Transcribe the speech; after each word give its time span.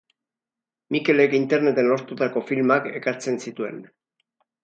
Mikelek 0.95 1.35
interneten 1.39 1.89
lortutako 1.91 2.43
filmak 2.49 2.89
ekartzen 3.01 3.39
zituen. 3.47 3.77